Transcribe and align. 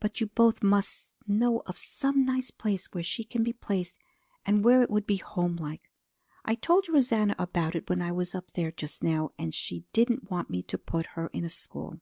But 0.00 0.20
you 0.20 0.26
both 0.26 0.64
must 0.64 1.16
know 1.28 1.60
of 1.64 1.78
some 1.78 2.24
nice 2.24 2.50
place 2.50 2.86
where 2.92 3.04
she 3.04 3.22
can 3.22 3.44
be 3.44 3.52
placed 3.52 4.00
and 4.44 4.64
where 4.64 4.82
it 4.82 4.90
would 4.90 5.06
be 5.06 5.18
homelike. 5.18 5.92
I 6.44 6.56
told 6.56 6.88
Rosanna 6.88 7.36
about 7.38 7.76
it 7.76 7.88
when 7.88 8.02
I 8.02 8.10
was 8.10 8.34
up 8.34 8.50
there 8.54 8.72
just 8.72 9.04
now, 9.04 9.30
and 9.38 9.54
she 9.54 9.84
didn't 9.92 10.28
want 10.28 10.50
me 10.50 10.64
to 10.64 10.76
put 10.76 11.06
her 11.14 11.28
in 11.28 11.44
a 11.44 11.48
school. 11.48 12.00